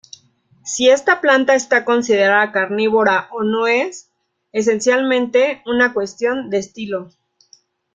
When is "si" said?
0.65-0.89